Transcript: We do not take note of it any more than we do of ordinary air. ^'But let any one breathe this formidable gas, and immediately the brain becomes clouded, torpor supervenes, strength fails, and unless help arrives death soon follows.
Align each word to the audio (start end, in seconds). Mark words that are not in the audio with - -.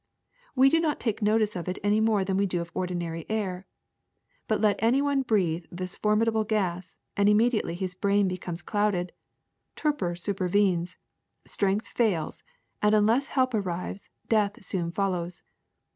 We 0.55 0.69
do 0.71 0.79
not 0.79 0.99
take 0.99 1.21
note 1.21 1.55
of 1.55 1.69
it 1.69 1.77
any 1.83 1.99
more 1.99 2.25
than 2.25 2.35
we 2.35 2.47
do 2.47 2.59
of 2.59 2.71
ordinary 2.73 3.23
air. 3.29 3.67
^'But 4.49 4.59
let 4.59 4.81
any 4.81 4.99
one 4.99 5.21
breathe 5.21 5.65
this 5.71 5.95
formidable 5.95 6.43
gas, 6.43 6.97
and 7.15 7.29
immediately 7.29 7.75
the 7.75 7.95
brain 8.01 8.27
becomes 8.27 8.63
clouded, 8.63 9.13
torpor 9.75 10.15
supervenes, 10.15 10.97
strength 11.45 11.87
fails, 11.89 12.41
and 12.81 12.95
unless 12.95 13.27
help 13.27 13.53
arrives 13.53 14.09
death 14.27 14.65
soon 14.65 14.91
follows. 14.91 15.43